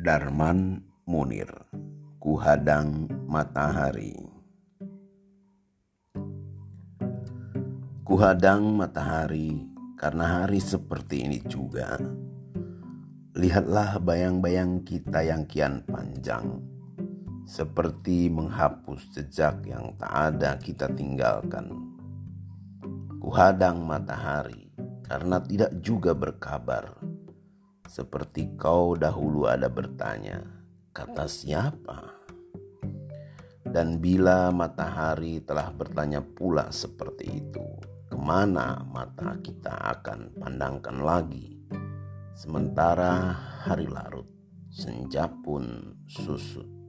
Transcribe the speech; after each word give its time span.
Darman 0.00 0.80
Munir 1.04 1.52
Kuhadang 2.16 3.04
Matahari. 3.28 4.16
Kuhadang 8.00 8.80
matahari 8.80 9.60
karena 10.00 10.40
hari 10.40 10.56
seperti 10.56 11.28
ini 11.28 11.44
juga. 11.44 12.00
Lihatlah 13.36 14.00
bayang-bayang 14.00 14.88
kita 14.88 15.20
yang 15.20 15.44
kian 15.44 15.84
panjang. 15.84 16.48
Seperti 17.44 18.32
menghapus 18.32 19.04
jejak 19.12 19.68
yang 19.68 19.92
tak 20.00 20.32
ada 20.32 20.56
kita 20.56 20.88
tinggalkan. 20.96 21.76
Kuhadang 23.20 23.84
matahari 23.84 24.72
karena 25.04 25.44
tidak 25.44 25.76
juga 25.84 26.16
berkabar 26.16 26.96
seperti 27.90 28.54
kau 28.54 28.94
dahulu 28.94 29.50
ada 29.50 29.66
bertanya, 29.66 30.46
kata 30.94 31.26
siapa? 31.26 32.22
Dan 33.66 33.98
bila 33.98 34.54
matahari 34.54 35.42
telah 35.42 35.74
bertanya 35.74 36.22
pula 36.22 36.70
seperti 36.70 37.42
itu, 37.42 37.66
ke 38.06 38.14
mana 38.14 38.86
mata 38.86 39.34
kita 39.42 39.74
akan 39.98 40.38
pandangkan 40.38 41.02
lagi? 41.02 41.58
Sementara 42.38 43.34
hari 43.66 43.90
larut, 43.90 44.30
senja 44.70 45.26
pun 45.26 45.98
susut. 46.06 46.79